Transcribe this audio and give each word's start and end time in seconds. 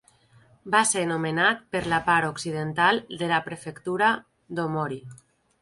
Va 0.75 0.79
ser 0.91 1.03
nomenat 1.11 1.61
per 1.75 1.81
la 1.93 1.99
part 2.09 2.29
occidental 2.31 3.03
de 3.23 3.31
la 3.35 3.43
Prefectura 3.51 4.11
d'Aomori. 4.59 5.03